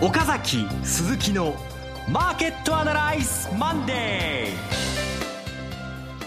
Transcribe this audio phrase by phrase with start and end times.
[0.00, 1.56] 岡崎鈴木の
[2.08, 4.52] マーケットアナライズマンデ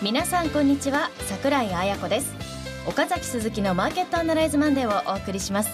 [0.01, 0.03] ー。
[0.03, 2.33] 皆さんこんにちは桜井彩子です。
[2.85, 5.69] 岡崎鈴木のマーケットアナライズマンデーをお送りします。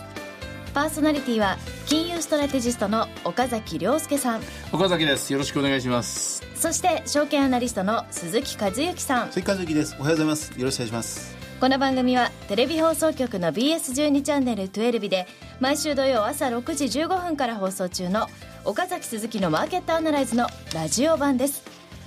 [0.76, 1.58] パーソナリティは
[1.88, 4.42] 金融ストラテジストの岡崎良介さん。
[4.72, 5.34] 岡崎です。
[5.34, 6.44] よろしくお願いします。
[6.54, 9.32] そして証券アナリストの鈴木一之さん。
[9.32, 9.96] 鈴木一之です。
[10.00, 10.54] おはようございます。
[10.56, 15.26] よろしくお願いしますこの番組はテレビ放送局の BS12 チャンネル12で
[15.60, 18.28] 毎週土曜朝6時15分から放送中の
[18.64, 21.64] 岡崎鈴木のマーケットアナライズのラジオ版です。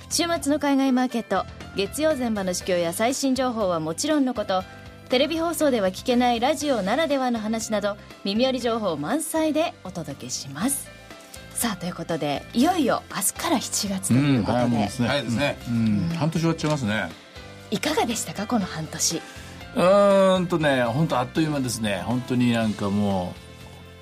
[0.09, 1.43] 週末の海外マーケット
[1.75, 4.63] 月曜前場の市況や最新情報はもちろんのこと
[5.09, 10.87] テレビ放送では聞けないラジオならではの話など耳寄り情報満載でお届けします。
[11.53, 17.09] さあということでいよいよ明日から7月ということで、うん、早いですね、うん、半年終わっちゃいますね。
[17.69, 19.21] いかがでしたかこの半年？
[19.75, 22.03] うんとね本当あっという間ですね。
[22.05, 23.50] 本当になんかもう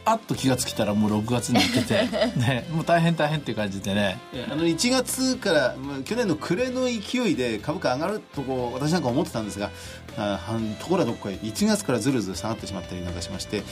[0.06, 2.08] あっと気が付きたらもう6月に行ってて、
[2.40, 4.18] ね、もう大変大変っていう感じでね。
[4.52, 9.70] あの1月から去年の暮れの勢いで株価上がるとこう私なんか思ってたんですが
[10.18, 10.40] あ
[10.80, 13.64] ところはどこかへ1月からずるずる下がってしまったりなんかしまして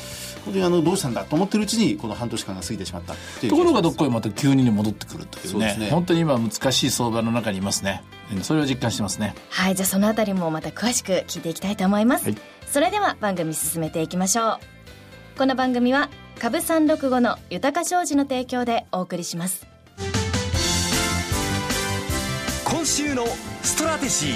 [0.46, 3.14] 本当にあのどうしたんだと思ってるうちにこの半年間が過ぎてしまった
[3.48, 5.76] ところがどこへまた急に戻ってくるというね。
[5.78, 5.90] ね。
[5.90, 8.04] 本当に今難しい相場の中にいますね。
[8.42, 9.36] それを実感してますね。
[9.50, 14.60] はいじゃあそのあたりもまた詳しく聞いていきたいと思います、はい、それでは番組進めていきましょう。
[15.38, 19.66] この番組は株三六五の豊か商事の提供でお送りします。
[22.64, 23.26] 今週の
[23.64, 24.32] ストラテジー。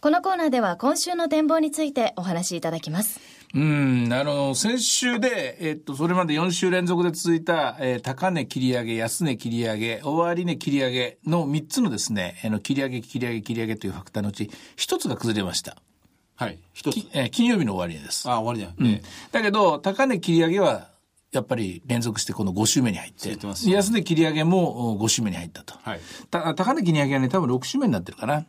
[0.00, 3.18] このコーナーでは今週の展望についてお話しいただきます。
[3.54, 15.76] うん、あの、先週で、えっと、それまで4週連続で続いた、えー、高値切り上げ、安値切り上げ、終値切り上げの3つのですね、あの、切り上げ、切り上げ、切り上げというファクターのうち、1つが崩れました。
[16.36, 16.58] はい。
[16.74, 16.96] 一つ。
[17.12, 18.30] えー、金曜日の終値です。
[18.30, 18.72] あ、終値だ。
[18.78, 19.00] うん。
[19.32, 20.88] だけど、高値切り上げは、
[21.32, 25.74] やっぱり連続してこの5週目に入って、て安値切り上げも5週目に入ったと。
[25.82, 26.00] はい。
[26.30, 28.46] た高値切り上げはね、多分6週目になってるかな。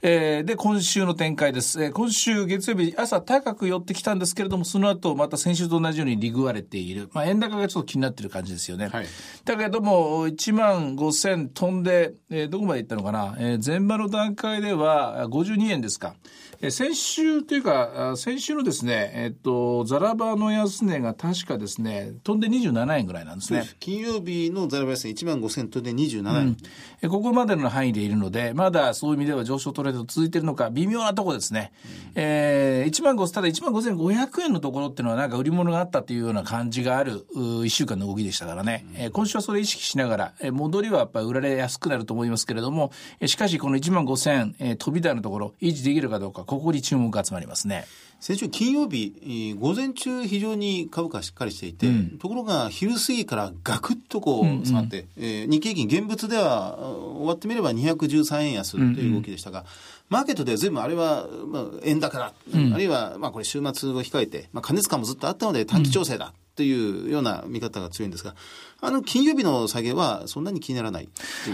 [0.00, 1.82] えー、で、今週の展開です。
[1.82, 7.10] えー、今週月曜日朝高く寄ってきたんですけれども、その後また先週と同じように利食われている。
[7.12, 8.88] まあ、円高がちょっと気になってる感じですよね。
[8.88, 9.06] はい。
[9.44, 16.14] だけども、1万5千飛んで、えー、どこまで行ったのかなえー、前場の段階では52円ですか。
[16.60, 23.62] え先週というか、先週のですね、えっと、ザラバの安値が確かですね、飛んで27円ぐらいなんですね。
[23.78, 26.56] 金曜日のザラバ安値1万5000飛んで27円、
[27.02, 31.70] うん、ここまでの範囲でいるので、まだそういう意味では上昇トレード続いているのか、微妙なところですね。
[31.84, 38.84] うん、えー、1万5、ただ1万5500円のところっていうのはなんか売り物があったというような感じがある、1週間の動きでしたからね。
[38.96, 47.84] うん、えー、今週はそれ意識しながら、えー、戻りはやっぱり売られやすくなると思いますけれども、えー、しかしこの1万5000、えー、飛び台のところ、維持できるかどうか、ここに注目が集まりますね。
[48.20, 59.70] 先週金曜日、午前中非常に株価しっかりしていて、うん、ところが昼過ぎからガクッとこう下がって、うんうん、えー、日経平均現物では終わってみれば213円安という動きでしたが、うんうん、
[60.08, 66.32] マーケットでは全部あれは、まあ、円高だ、うん、あるいはまあこれ週末を控えて、まあ、加熱感もずっとあったので短期調整だ。
[66.56, 68.34] というような見方が強いんですが、
[68.80, 71.08] あの、金曜日の下げはそんなに気にならない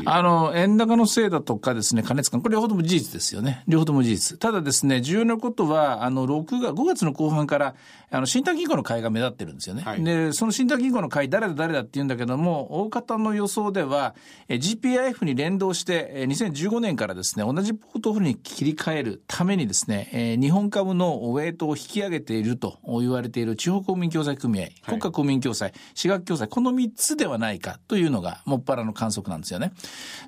[0.04, 3.64] あの、円高のせいだとかですね、加熱感、これ両方とも事実ですよね。
[3.66, 4.38] 両方とも事実。
[4.38, 7.74] ただですね、重要なことは、あの、6月、5月の後半から、
[8.10, 9.82] あの、信託銀行の買いが目立ってるんですよね。
[9.82, 14.14] はい、で、その信託銀行の買い、誰だ誰だって言うんだけども、大方の予想では、
[14.48, 29.72] え GPIF に連動して、え2015年からですね、同じポートフォリオに切り替えるためにですね、え日本株のウェイトを引き上げていると言われている地方公民共済組合、国家公民共済、私学共済、この3つではないかというのが、もっぱらの観測なんですよね。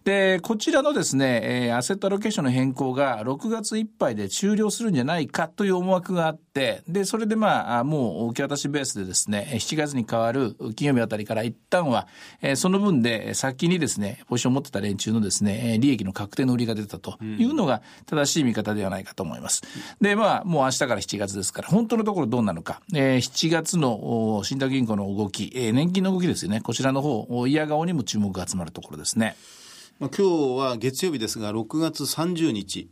[0.05, 12.07] で、こちらのですね、えー、アセットアロケーションの変更が6月いっぱいで終了するんじゃないかという思惑があって、で、それでまあ、もう受け渡しベースでですね、7月に変わる金曜日あたりから一旦は、
[12.41, 19.63] えー、その分で先にですね、ポジションを持ってた連中のですね、利益の確定の売りが出たというのが正しい見方ではないかと思います。
[20.01, 29.37] で、まあ、もう明日から7月ですから、本当のところどうなのか、えー、7月の信託銀行の動き、えー、年金の動きですよね、ちらの方、嫌顔にも注目が集まるところですね。
[29.99, 32.91] まあ、今日は月曜日ですが、6月30日。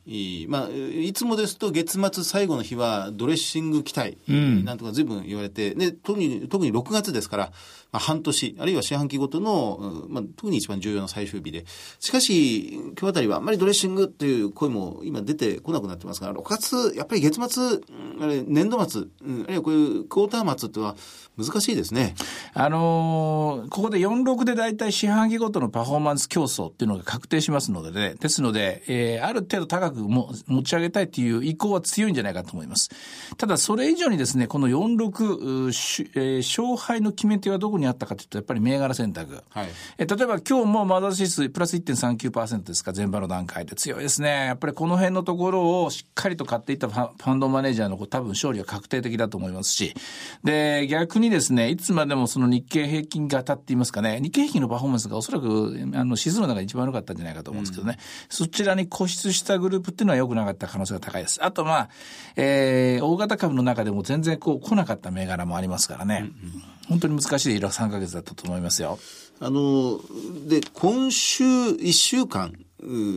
[0.48, 7.52] まあ、いつもですと月末最後の日はドレッシング期待、うん、なんとか随分言われて、で、特に、特に6月ですから、
[7.94, 11.64] まあ、半年、あるいは四半期ごとの、まあ、特に一番重要な最終日で。
[12.00, 17.80] しかし、今日あたりはあんまりドレッシングっていう声も今出てこなくなってますから、6月、やっぱり月末、
[18.20, 19.04] あれ年度末、あ
[19.48, 20.96] るいはこういうクォーター末っては
[21.36, 22.14] 難しいですね。
[22.54, 32.90] あのー、ここで46で大体四半期ごとのパフォーマンス競争っていうののが確定しますのでね、ですので、えー、ある程度高くも持ち上げたいという意向は強いんじゃないかと思います。
[33.36, 39.42] ただ、それ以上にですね、この46、えー、勝敗の決め手はどこにあったかというと、やっぱり銘柄選択。
[39.50, 44.46] はい、えー、例えば今日もマザー指数プラス1.39%ですか、前場の段階で強いですね。
[44.46, 49.94] やっぱりこの辺のところをしっかりと買っていったファンドマネージャーの多分勝利は確定的だと思いますし、
[50.42, 55.46] で、逆にですね、いつまでもその日経平均型って言いますかね、日経平均のパフォーマンスがおそらく、
[55.94, 61.44] あの、指数の中で一番悪かったんじゃないかと思うんですけどね、うん、そちらに固執したグループっていうのは良くなかった可能性が高いです。
[61.44, 61.88] あとまあ、
[62.36, 68.98] えー、大型株の中でも全然こう来なかった銘柄もありますからね、うんうん、本当に難しい3か月だったと思いますよ。
[69.40, 70.00] あの、
[70.48, 72.52] で、今週1週間、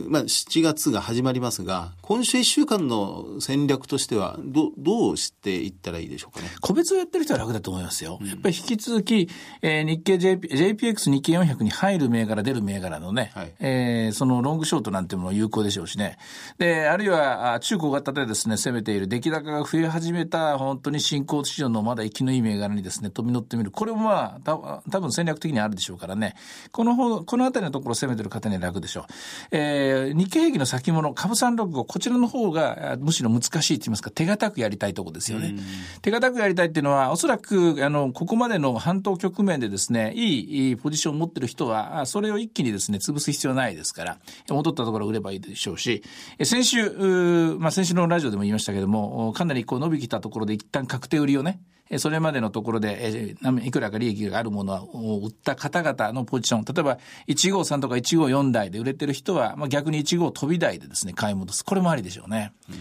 [0.08, 6.50] まあ、7月が始まりますが、今週1週間の戦略としては、どどうしていったらいいでしょうかね？
[6.60, 8.18] 個別をやってる人は楽だと思いますよ。
[8.20, 9.28] うん、やっぱり引き続き、
[9.62, 16.18] えー、日経 JP JPX 日経400に入る銘柄、出る銘柄のね、はい、えー、そのロングショートなんていうのも有効でしょうしね。
[16.58, 23.70] で、あるいは、中小型でですね、攻めている出来高が増え始めた、本当に新興市場のまだ生きのいい銘柄にですね、飛び乗ってみる。
[23.70, 24.56] これもまあ、た
[24.90, 26.34] 多分戦略的にあるでしょうからね。
[26.72, 29.06] この、このあたりのところを攻めてる方には楽でしょ
[29.52, 29.57] う。
[29.58, 35.56] えー、日経平均の先物、株365、こちらの方がむしろ難しいと言いますか、手堅くやりたいところですよね。
[36.02, 44.18] 手堅くやりたいっていうのは、おそらく、あの、ここまでの半島局面でですね、いいポジションを持ってる人は、それを一気にですね、潰す必要ないですから、
[44.48, 46.02] 戻ったところを売ればいいでしょうし、
[46.42, 51.60] 先週、まあ先週のラジオでも言いましたけども、かなりこう伸びきたところで一旦確定売りをね、
[51.96, 56.98] それまでのところで、いくらか利益があるものを売った方々のポジション、例えば
[57.28, 61.64] 1号3とか1号4台で売れてる人は、まあ、逆に1号飛び台でですね、買い戻す。
[61.64, 62.52] これもありでしょうね。
[62.68, 62.76] うん、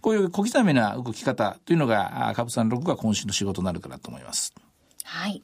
[0.00, 4.54] こういう小刻みな動き方というのが、株三六が今週の仕事になるかなと思います。
[5.04, 5.42] はい。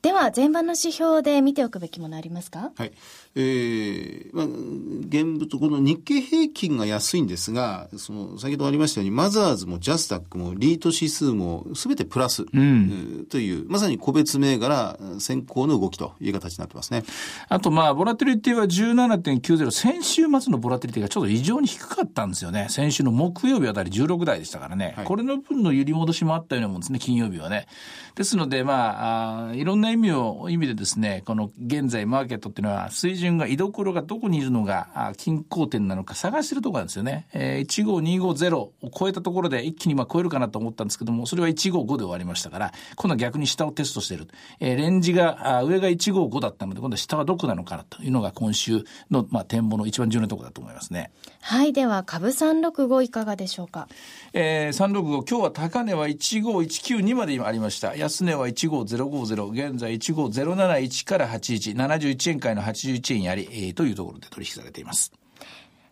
[0.00, 2.70] では、前場の指標で見ておくべきものありますか？
[2.76, 2.92] はい。
[3.34, 17.02] えー、まあ、現物、この日経平均が安いんですが、その、先ほどありましたように、マザーズもジャスタックもリート指数もすべてプラス、うん、という、まさに個別銘柄先行の動きという形になってますね。
[17.48, 22.68] あと、まあ、ボラティリティは17.90、先週末のボラティリティがちょっと異常に低かったんですよね。
[22.70, 24.94] 先週の木曜日あたり16台でしたからね。
[24.96, 27.66] はい、これの分の揺り戻しもあったようなもんですね、金曜日はね。
[28.14, 37.26] ですので、まあ、あいろんな意味を、意味でですね、この現在マーケットっていうのは水準準が、居所がどこにいるのが均衡点なのか探してるところなんですよね。
[37.32, 44.28] えー、15250を超えたところで一気にまあ超えるかなと思ったんですけども、それは155で終わりましたから、今度は逆に下をテストしている。
[44.60, 51.10] えー、レンジが、上が155だったので、今度は下はどこなのかなというのが今週の、まあ、展望の一番重要なところだと思いますね。
[51.40, 51.72] はい。
[51.72, 53.88] では、株365いかがでしょうか？
[54.32, 57.94] えー、365、今日は高値は15192までありました。
[57.94, 65.12] 安値は15050、現在15071から81、71円買いの81円やり、えー、というところで取引されています。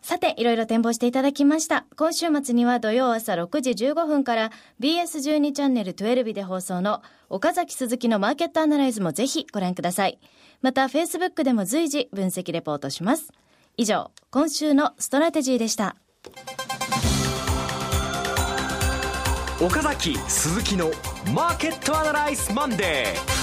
[0.06, 1.84] さて、いろいろ展望していただきました。
[1.96, 10.20] 今週末には土曜朝6時15分から BS12 チャンネル12で放送の岡崎鈴木のマーケットアナライズもぜひご覧ください。
[10.62, 13.32] また、Facebook でも随時分析レポートします。
[13.76, 15.96] 以上、今週のストラテジーでした。
[19.60, 20.90] 岡崎鈴木の
[21.34, 23.35] マーケットアナライズマンデー。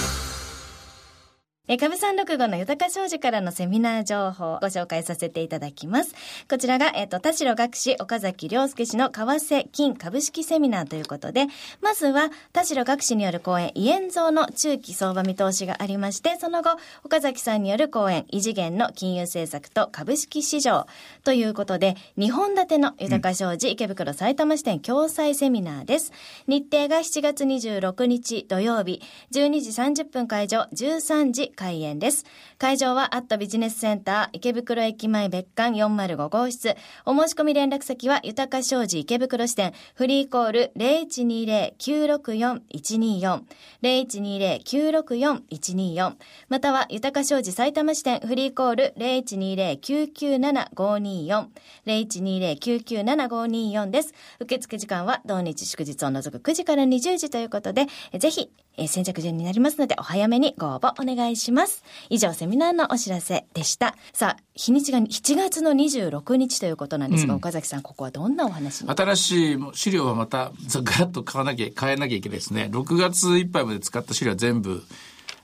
[1.70, 6.14] え、株三六五の豊商事からのセミナー情報をご紹介させていただきます。
[6.50, 11.48] こちらが、えっ、と、田代岳氏岡崎良介氏の為替金株式セミナーということで、
[11.80, 20.86] まずは田代岳氏による講演、イエンゾーの中期相場見通しがありまして、その後、岡崎さんによる講演、異次元の金融政策と株式市場
[21.24, 26.12] ということで、2本立ての豊か商事、池袋埼玉支店共催セミナーです。
[26.46, 29.02] 日程が7月26日土曜日、
[29.32, 32.26] 12時30分会場、13時開演です。
[32.58, 36.76] 会場はアットビジネスセンター池袋駅前別館405号室。
[37.06, 43.42] お申し込み連絡先は豊か商事池袋支店フリーコール0120-964-124
[43.82, 46.16] 0120-964-124
[46.50, 51.48] または豊か商事埼玉支店フリーコール0120-997-524
[51.86, 54.14] 0120-997-524です。
[54.40, 61.84] 受付時間は同日祝日を除く9時から20時ということで、ぜひえー、先着順になりますので、お早めにご応募お願いします。
[62.10, 63.96] 以上、セミナーのお知らせでした。
[64.14, 72.70] さあ、日にちが7月の26日ということなんですが、うん、岡崎さん、ここはどんなお話新しい資料はまた、ガラッと買わなきゃ、変えなきゃいけないですね。
[72.72, 74.84] 6月いっぱいまで使った資料は全部、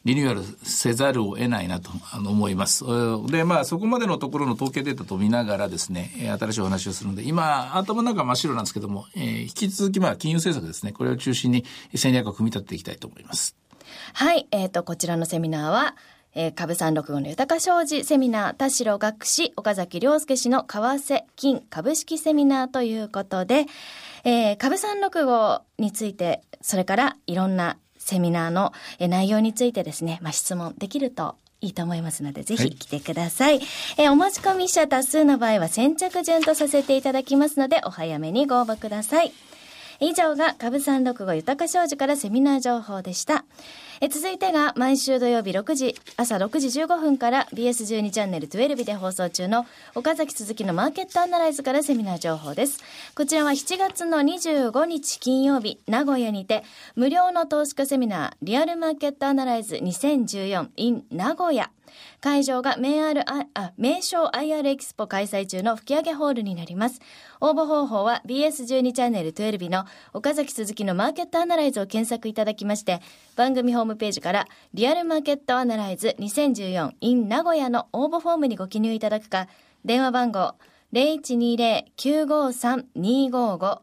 [0.05, 2.85] リニューアルせざるを得ないなと思います。
[3.27, 13.55] で、まあ、そこまでのところの統計データと見ながらですね、新しいお話をするので、今、頭の中真っ白なんですけども、えー、引き続き、まあ、金融政策ですね、これを中心に戦略を組み立てていきたいと思います。
[14.13, 15.95] はい、えっ、ー、と、こちらのセミナーは、
[16.35, 23.65] えー、株三六五の豊商事セミナー、田代学士、岡崎良介氏の為替金株式セミナーということで、
[24.23, 27.77] えー、株三六五について、それからいろんな
[28.09, 33.59] セミナーの内容についてですね、まあ、質問できるといいと思いますので、ぜひ来てください。
[33.59, 39.33] はい、えー、お申し込み者多数の場合は先着順とさせていただきますので、お早めにご応募ください。
[39.99, 43.43] 以上が株三六五豊か商事からセミナー情報でした。
[44.01, 52.81] え続いてが毎週土曜日6時、朝6時15分から BS12 チャンネル12で放送中の岡崎鈴木のマーケットアナライズからセミナー情報です。
[53.13, 56.63] こちらは7月の25日金曜日、名古屋にて
[56.95, 61.69] 無料の投資家セミナーリアルマーケットアナライズ2014 in 名古屋
[62.21, 63.45] 会場が名あるあ
[63.77, 66.99] 名称 IR エキスポ開催中の吹上ホールになります。
[67.41, 73.01] 応募方法は BS12 チャンネル12の岡崎鈴木のマーケットアナライズを検索いただきまして、
[73.35, 79.47] 番組ホームページからリアルマーケットアナライズ 2014in 名古屋の応募フォームにご記入いただくか、
[79.85, 80.55] 電話番号
[80.93, 83.79] 0120-953-255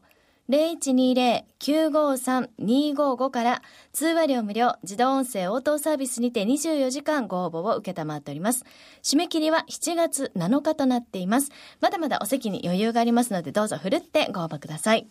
[0.49, 3.61] 0120-953-255から
[3.91, 8.63] 通話料無料自動音声応答サービスにて24時間ご応募を受けたまっております。
[9.03, 11.51] 締め切りは7月7日となっています。
[11.81, 15.07] まだまだお席に余裕がありますのでどうぞふるってご応募ください。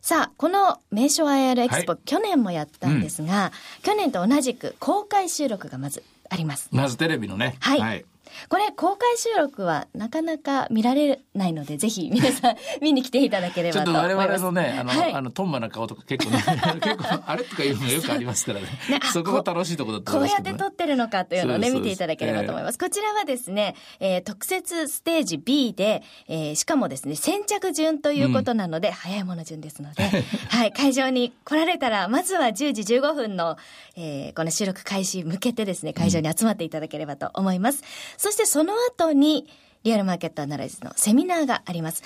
[0.00, 3.50] さあ、この名所 IR エキスポ、はい、去年もやったんですが、うん、
[3.82, 6.68] 去年と同じく公開収録がまずあります。
[6.70, 7.56] まずテレビのね。
[7.60, 8.04] はい、はい
[8.48, 14.08] これ公開収録はなかなか見られないのでぜひ皆さん 見に来ていただければと思います。
[14.08, 16.42] ちょっと我々のねあの、はい、あのトンマな顔とか結構ね
[16.80, 18.66] 結構あれとかいうのがよくありますからね。
[18.90, 22.78] ねそこが楽しいところだと思います、ね、こうやって撮ってるのかというのをね見ていただければと思います。
[22.78, 30.02] こちらはですね、えー、特設ステージ B で、えー、しかもですね先着順ということなので、うん、早いもの順ですので、
[30.48, 33.56] はい会場に来られたらまずは10時15分の、
[33.96, 37.78] えー、この収録開始向けてですね会場に集まっていただければと思います。
[37.78, 37.84] うん、
[38.16, 39.46] そしてその後に、
[39.86, 42.02] リアルマーケットアナライズのセミナーがあります。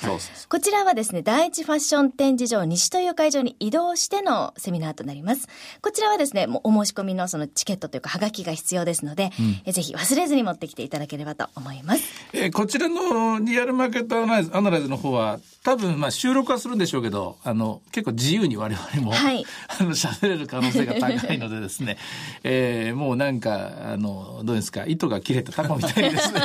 [0.51, 5.49] こちらはですね、第一ファッション展示場西という会場に移動してのセミナーとなります。
[5.81, 12.03] こちらはですね、もうお申し込みのそのチケットというか、はがきが必要ですので、うん、えぜひ忘れずに持ってきていただければと思います。
[12.35, 19.47] えー、こちらのリアルマーケットアナライズアナライズの方は、多分まあ収録はするんでしょうけど、あの、結構自由に我々も、はい、
[19.81, 21.97] あの、喋れる可能性が高いのでですね、
[22.45, 26.41] えー、もうなんか、あの、どうですか、糸が切れたタコみたいにですね、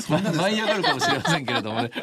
[0.00, 1.90] そんな舞い上がるかもしれませんけれどもね。
[1.90, 2.00] こ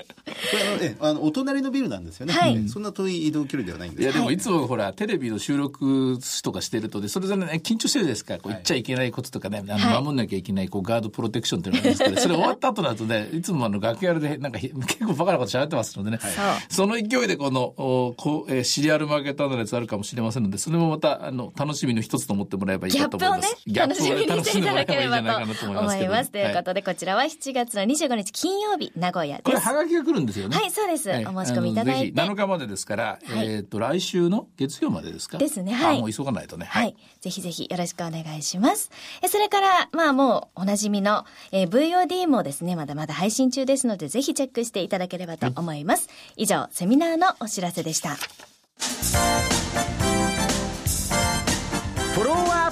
[0.58, 2.34] れあの、え、あの、お隣のビルなんですよね。
[2.34, 4.03] はい、そんな遠い移動距離ではないんです。
[4.03, 4.38] いや、でもい。
[4.38, 8.31] つもほら、テレビの収録とかしてるとで、それぞれね、緊張してるですか。
[8.31, 14.74] ら、こう言っちゃいけないこととかね、あの、守んなきゃいけない、こう、ガードプロテクションっていうのがあるんですけど、 それ終わった後だとね、いつもあの、楽屋で、なんか、 結
[15.05, 16.20] 構バカなこと喋ってますのでね、
[16.70, 23.58] その勢いでこの、おこうえー、シリアルマーケットアナライズあるかもしれませんので、それもまた、あの、楽しみの一つと思ってもらえばいいかと思います。
[23.65, 26.31] ギャップをね、楽しんでもらえばいいんじゃないかなと思います。
[26.31, 29.45] ということで、こちらは7月の25日金曜日、名古屋です。
[29.45, 30.57] これ、はがきが来るんですよね。
[30.57, 31.07] はい、そうです。
[31.10, 32.19] はい、お申し込みいただいて。
[32.19, 35.38] 7日までですから、はい、えっ、と、来週の月曜までですか？
[35.38, 36.00] ですね、はい。
[36.00, 36.65] もう急がないとね。
[36.65, 36.95] はい。
[37.19, 38.89] ぜひぜひよろしくお願いします。
[39.21, 46.10] えそれから、まあもうおなじみの、えー、VOD もですね、まだまだ配信中ですので、ぜひチェックしていただければと思います。
[46.36, 48.15] 以上、セミナーのお知らせでした。
[52.15, 52.70] フォロー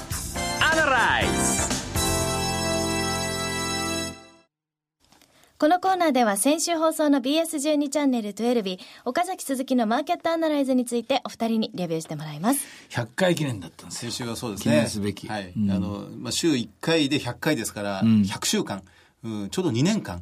[5.60, 12.66] このコーナーでは先週放送の BS12 チャンネル12日、岡崎鈴木のマーケットアナライズについてお二人にレビューしてもらいます。
[12.92, 14.76] 100回記念だったんです先週はそうですね。
[14.76, 15.28] 記念すべき。
[15.28, 15.52] はい。
[15.54, 18.84] うん、あの、まあ、週1回で100回ですから、うん、100週間、
[19.26, 20.22] うん、ちょうど2年間、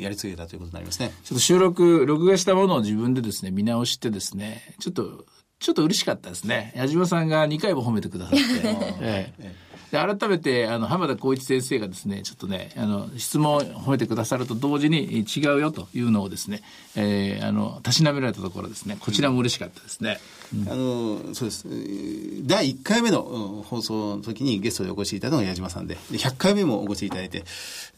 [0.00, 1.12] やり継げたということになりますね。
[1.22, 5.26] ちょっと収録、録画したものを自分でですね、見直してですね、ちょっと、
[5.58, 6.72] ちょっと嬉しかったですね。
[6.74, 8.42] 矢島さんが2回も褒めてくださって。
[9.04, 16.62] ええで改めてあの浜田光一先生がですねちょっとねあの質問を褒めてくださると同時に違うよというのをですね、
[16.96, 20.18] えー、あのたしなめられたところですねこちらも嬉しかったですね。
[20.68, 21.66] あのそうです。
[22.46, 27.44] 第1回目の放送の時にゲストでお越しいただいたのが矢島さんでで100回目もお越しいただいて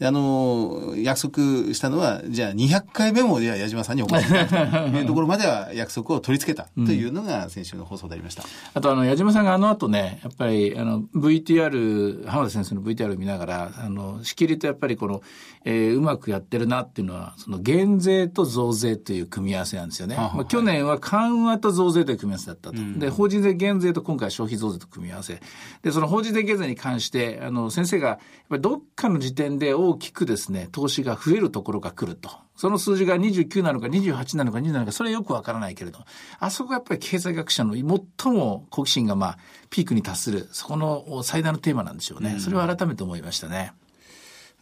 [0.01, 1.37] あの約束
[1.73, 8.43] したのはじゃあ200回目もじゃあ矢島さんにお越しいただくという ところまでは約束を取り付けたというのが先週の放送でありました。
[8.43, 15.21] うん、あとあの矢島さんがあの後ねやっぱりあの VTR 浜田先生の VTR を見ながらあのしきりとやっぱりこの、
[15.63, 20.15] えー、うまくやってるなっていうのはその減税と増税という組み合わせなんですよね。
[20.15, 22.77] ははまあ、去年は緩和と増税という組み合わせだったと。
[22.77, 25.41] うん、で、法人税減税と今回消費増税と組み合わせ。
[25.81, 28.19] で、その法人税減税に関して、あの、先生が、やっ
[28.49, 32.29] ぱりどっかの時点で大きくですね、投資が増えるところが来ると。
[32.55, 35.99] その数字が29なのか28なのか2なのか、それはよくわからないけれど、
[36.39, 39.37] あそこがやっぱり経済学者の最も好奇心がまあ、
[39.71, 42.39] ピークに達する、そこの最大のテーマなんでしょうね。
[42.39, 43.73] それは改めて思いましたね。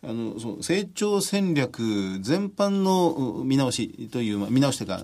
[0.01, 5.03] あのその成長戦略全般の見直しという、まあ、見直しというか、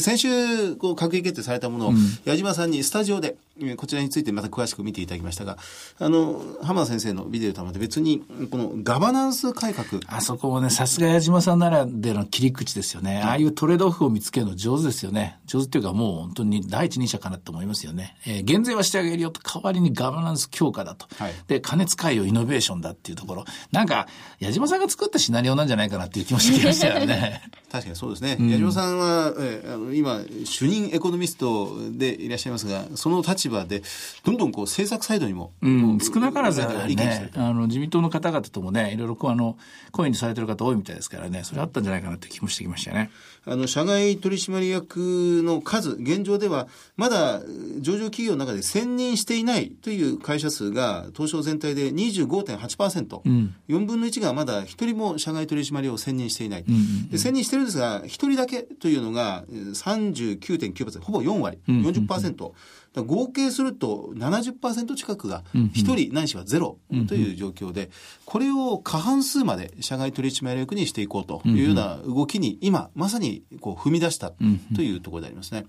[0.00, 1.92] 先週こう閣議決定されたものを、
[2.24, 3.36] 矢島さんにスタジオで、
[3.76, 5.58] こちらについてまた詳しく見ていただきましたが、
[5.98, 10.00] あの、浜田先生のビデオとはまた別に、このガバナンス改革。
[10.06, 13.20] あそこもね、さすが矢島さんならでの切り口ですよね。
[13.22, 15.38] ああいうトレードオフを見つけるの上手ですよね。
[15.46, 18.16] 上手っていうかもう本当に第一人者かなと思いますよね。
[18.26, 21.06] えー、減税はしてあげるよと、代わりにガバナンス強化だと。
[21.16, 23.44] はい、で、金使いをイノベーションだっていうところ。
[23.72, 24.06] なんか、
[24.38, 27.42] 矢島さんが作ったシナリオなんじゃないかなっていう気もしてきましたよね。
[27.70, 28.36] 確かにそうですね。
[28.38, 33.82] うん、矢島さんは、えー、今、主任エコノミストでいらっしゃいますが、その立場で、
[34.24, 39.56] どんどんこう政策サイドにも、うん、少なからず、ね、あの自民党の方々ともね、いろいろこうあの
[39.92, 43.10] 声にされてる方多いみたいですからね、それあったんじゃないかなって気もしてきましたね。
[43.46, 47.40] あの社外取締役の数、現状ではまだ
[47.80, 62.28] 上場企業の中で選任していないという会社数が東証全体で25.8%、うん、4分の1がまだ1人も社外取締役を選任していない、うんうんうん、で選任してるんですが、1人だけというのが39.9%、ほぼ4割、40%。
[62.38, 62.52] うんうん
[62.96, 66.78] 合計すると70%近くが1人ないしはゼロ
[67.08, 67.90] という状況で、
[68.24, 74.32] これを過半数まで社外取締役にしていこうというような動きに今まさにこう踏み出した
[74.74, 75.66] というところでありますね。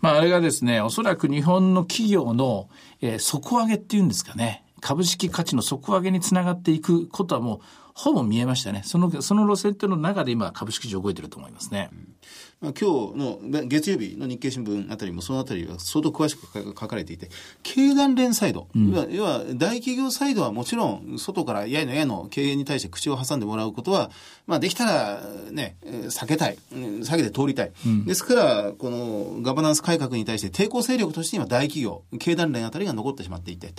[0.00, 2.68] まあ、あれがですね、おそらく日本の企業の、
[3.00, 7.60] えー、底上げっていうんですかね、株式価値の底上げにつながっていくことはもう
[7.94, 8.82] ほぼ見えましたね。
[8.84, 11.90] その、その路線というの中で今株式市場動いてると思いますね。
[11.92, 12.14] うん
[12.60, 17.28] まあ、今日の月曜日の日経新聞あたりもそのあたりは相当詳しく書かれていて、
[17.62, 24.10] 経団連サイド、うん、要は大企業サイドはもちろん外からやいのやの経営に対して口を挟んでもらうことは、
[24.48, 27.72] まあできたらね、避けたい、避けて通りたい。
[27.86, 33.72] うん、ですから、このガバナンス改革に対して抵抗勢力として今大企業、経団連あたりが残ってしまっていて、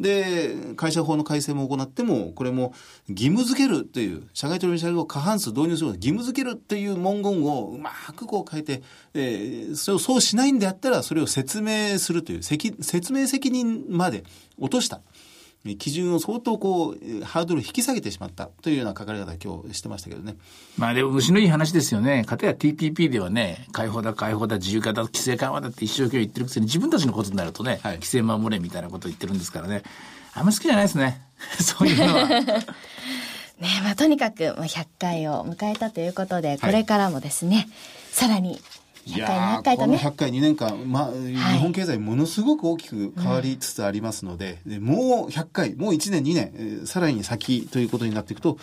[0.00, 2.72] で、会社法の改正も行っても、これも
[3.08, 8.82] 義務付けるという、社外取締役を過半数導入する義務付けるという文言をうまくこう変えて、
[9.14, 14.24] えー、それをそうしないんであったら、それを説明するという説明責任まで
[14.58, 15.00] 落とした。
[15.78, 20.36] 基準を相当こう、ハードルを引き下げてしまったというような書かれ方今日してましたけどね。
[20.76, 22.24] まあでも虫のいい話ですよね。
[22.24, 29.84] かたや TPP ではね、解放だ解放だ自由化だ規制緩和だって一生懸命言ってるくせに自分たちのことになるとね、はい、規制守れみたいなことを言ってるんですからね。
[30.34, 31.22] あんま好きじゃないですね。
[31.60, 32.28] そういうのは。
[33.62, 37.68] ねまあとにかく100回を迎えたということで、これからもですね、はい、
[38.10, 38.60] さらに
[39.06, 39.98] 100回200回とね。
[39.98, 48.58] この100回2年間、まあ、日本経済ものすごく大きく変わりつつありますので、うん、でもう100回、もう1年2年、えー、さらに先ということになっていくと、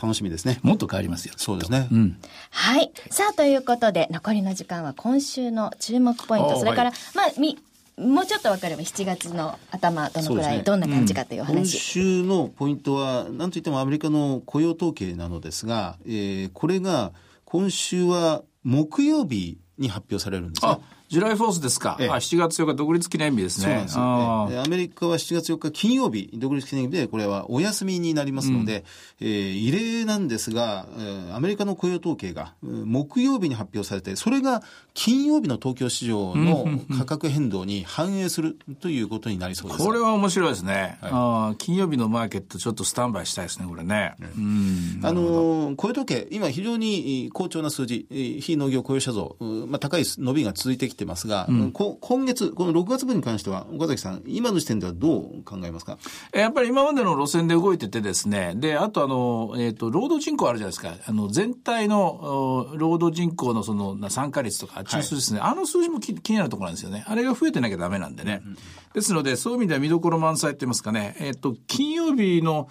[0.00, 0.60] 楽しみですね。
[0.62, 1.34] もっと変わりますよ。
[1.36, 1.88] そうですね。
[1.90, 2.18] うん。
[2.50, 2.92] はい。
[3.10, 7.58] さあ、ということで、残りの時間は今週の注目ポイント、それから、はい、まあ、み、
[7.98, 17.12] もうちょっと分かれば7月の頭どのくらい、どんな感じかという話、うん、今週のポイントは何といってもアメリカの雇用統計なのですが、えー、これが
[17.44, 20.78] 今週は木曜日に発表されるんですね。
[21.08, 21.96] ジュライフォースですか。
[21.98, 23.64] ええ、あ7月4日独立記念日ですね。
[23.64, 28.84] そうなんですよ、ね、アメリカは7月4日金曜日、独立記念日で、これはお休みになりますので、
[29.20, 36.66] うん、えー、異例なんですが、えー、アメリカの雇用統計が木曜日に発表されて、それが金曜日の東京市場の
[36.98, 39.82] 価格変動に反映するということになりそうです。
[39.82, 40.98] これは面白いですね。
[41.00, 44.14] はい、あ金曜日のマーケットちょっとスタンバイしたいですね、これね。
[44.36, 48.06] うん、あの雇用統計、今非常に好調な数字、
[48.42, 55.98] 非農業雇用者像、まあ、高い伸びが続いてきてますが、うん今月、この6月分に関しては、岡崎さん、今の時点ではどう考えますか？
[56.32, 60.94] やっぱり今までの路線で動いててですね、で、あとあの、えっ、ー、と、労働人口あるじゃないですか。
[61.06, 67.04] あの、全体の労働人口のその参加率とか、中数ですね、はい、あの数字も気になるところなんですよね。
[67.06, 68.42] あれが増えてなきゃダメなんでね。
[68.44, 68.56] うん
[68.94, 72.68] ですので、そういう意味では見どころ満載って言いますかね、えっ、ー、と、金曜日の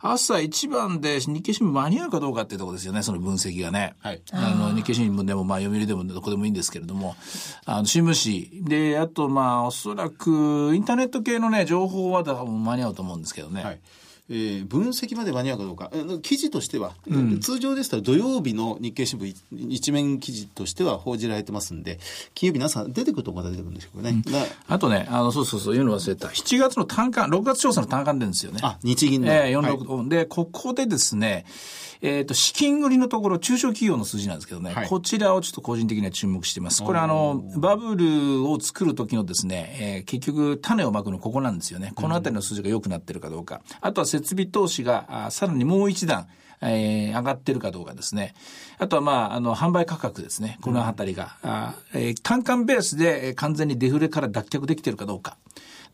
[0.00, 3.94] 朝一番で日経新聞間に合うかどうかっていうところですよね、その分析がね。
[4.00, 4.22] はい。
[4.32, 7.16] あの、日経新聞でも、まあ、読売でもどこでもいいんですけれども、
[7.72, 8.64] あの、新聞紙。
[8.64, 13.62] で、あと、まあ、おそらく、インターネット系のね、情報は多分間に合うと思うんですけどね。
[13.62, 13.80] はい。
[14.30, 15.90] えー、分析まで間に合うかどうか、
[16.22, 19.34] 記事としては、うん、通常ですと土曜日の日経新聞
[19.68, 21.98] 一面記事としては報じられてますんで、
[22.34, 24.22] 金曜日の朝出てくるとまだ出てくるんでしょうかね。
[24.24, 24.34] うん、
[24.68, 26.28] あとね、あの、そうそうそう、言うの忘れた。
[26.28, 28.60] 7月の単価、6月調査の単価出るんですよね。
[28.62, 29.32] あ、日銀の。
[29.32, 31.44] えー、46、はい、で、ここでですね、
[32.02, 36.82] えっ、ー、と、資金繰りのところ、中小企業の数字なんですけどね、はい、こちらをちょっと個人的には注目しています。
[36.82, 41.92] これあの、バブルを作る時のですね、えー、結局、種をまくのここなんですよね。
[41.94, 43.60] このあたりの数字が良くなってるかどうか。
[43.80, 46.28] あとは設備投資が、さらにもう一段、
[46.62, 48.34] えー、上がってるかどうかですね。
[48.78, 50.58] あとはまあ、あの、販売価格ですね。
[50.60, 55.36] このあたりが、あえー、単価ベースで完全にデフレから脱却できてるかどうか。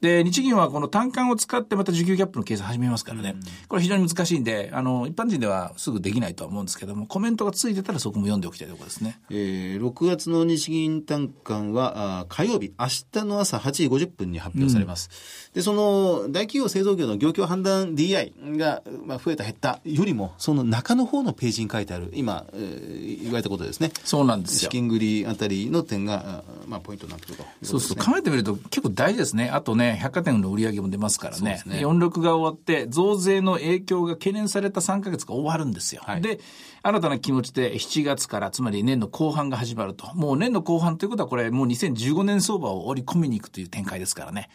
[0.00, 3.37] で、日銀はこの単価を使ってまた需給ギャップの計算始めますからね。
[3.68, 9.20] これ非常に難しいんで、あの、一般人ではすぐできないとは思うんですけども、コメントがついてたらそこも読んでおきたいところですね。
[9.30, 15.09] えー、6月の日銀単価は、あ火曜日、明日の朝8時50分に発表されます。
[15.48, 23.92] うん、で、その、大企業製造業の業況判断 DI が、まあ、増えた減ったよりも、その中の方のページに書いてある、今、えー、言われたことですね。
[24.04, 24.59] そうなんですよ。
[24.61, 29.48] 資金繰りあたりの点が、まあ、ポイントになってくると、ね、そうすると考えてみると結構大事ですね。
[29.50, 31.62] あとね、百貨店の売り上げも出ますからね。
[31.66, 36.03] ね46が終わって、増税の影響が懸念された3か月が終わるんですよ。
[36.05, 36.40] はい、で、
[36.83, 40.12] 新たな気持ちで7月から、つまり年の後半が始まると。
[40.14, 44.51] もう年の後半ということはこれもう2015年相場を織り込みに行くという展開ですからね。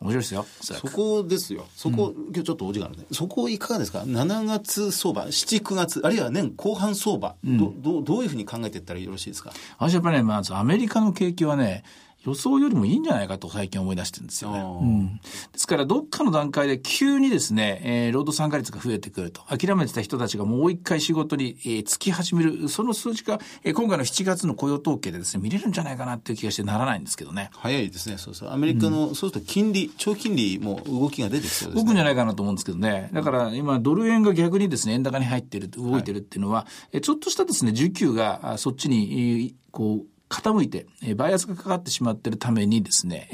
[0.00, 0.46] 面白いですよ。
[0.60, 1.66] そこですよ。
[1.74, 3.06] そこ、うん、今日ちょっとお時間あるね。
[3.12, 9.52] そこいかがですか ?7 月相場、7、9月、あるいは年後半相場、うん、どどどういうふうに考えていったらよろしいですか？
[9.78, 11.82] 私やっぱりね、まずアメリカの景気はね、
[12.26, 14.60] 予想よりもいいんじゃないかと最近思い出してるんですよね。
[14.60, 15.20] うん、で
[15.56, 19.42] すから、どっかの段階で急にですね、えー、労働参加率が増えてくると。
[19.42, 22.68] 諦めてた人たちがもう一回仕事に、えー、つき始める。
[22.68, 27.50] その数字が、えー、今回の7月の雇用統計でですね、見れるんじゃないかなっていう気がしてならないんですけどね。
[27.52, 28.18] 早いですね。
[28.18, 28.50] そうそう。
[28.50, 31.82] アメリカの、うん、そうすると金利、長期金利も動きが出てきそうですね。
[31.82, 33.10] 動くんじゃないかなと思うんですけどね。
[33.12, 43.28] だから今、ドル円が逆にですね、円高に入ってる、動いてるっていうのは、はい、ちょっとしたですね、需給がそっちに、こう、傾いて、えー、バイアスがかかってしまっているためにですね、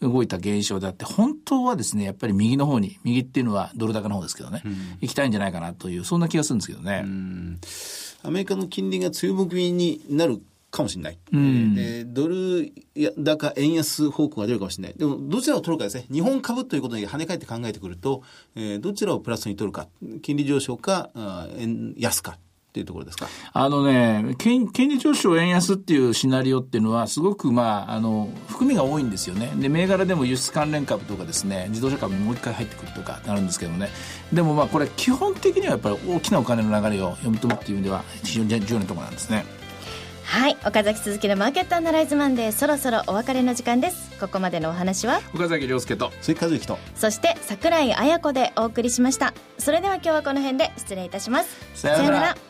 [0.00, 7.04] えー、動いた現象であって、本当はですね、やっぱり右の方に、右っていうのはドル高の方ですけどね、うん、行きたいんじゃないかなという、そんな気がするんですけどね。
[8.22, 11.18] アメリカの金利が強含みになるかもしれない。
[11.32, 12.72] うん、でドル
[13.16, 14.94] 高円安方向が出るかもしれない。
[14.96, 16.06] でも、どちらを取るかですね。
[16.10, 18.22] 日本株ということに跳ね返って考えてくると、
[18.54, 19.88] えー、どちらをプラスに取るか。
[20.22, 22.38] 金利上昇か、あ円安か。
[22.70, 23.26] っていうところですか？
[23.52, 29.52] あのね、金利上昇円安っていうシナリオっていうのは、すごく、まあ、あの、含みが多いんですよね。
[29.56, 33.88] で、銘柄でも輸出関連株とかですね、自動車株にもう一回入ってくるとかなるんですけどね。
[34.32, 39.44] でもまあ、これ、基本的にはやっぱり大きなお金の流れを読み取るっていう意味では、非常に重要なところなんですね。
[40.22, 44.12] はい岡崎鈴木のマーケットアナライズマンデーそろそろお別れの時間です。
[44.20, 45.20] ここまでのお話は？
[45.34, 46.78] 岡崎亮介と鈴木和之と。
[46.94, 49.34] そして櫻井彩子でお送りしました。
[49.58, 51.48] それでは今日はこの辺で失礼いたします。
[51.74, 52.49] さよなら